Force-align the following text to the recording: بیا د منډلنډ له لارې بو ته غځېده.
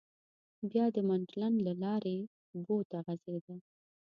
بیا 0.71 0.85
د 0.95 0.97
منډلنډ 1.07 1.57
له 1.67 1.73
لارې 1.83 2.17
بو 2.65 2.77
ته 2.89 2.97
غځېده. 3.05 3.55